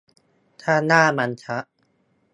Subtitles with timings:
[0.61, 1.63] ถ้าหน้ามันชัด